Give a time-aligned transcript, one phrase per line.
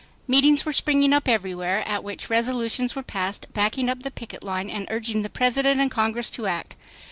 [0.27, 4.67] Meetings were springing up everywhere, at which resolutions were passed backing up the picket line
[4.67, 6.73] and urging the President and Congress to act.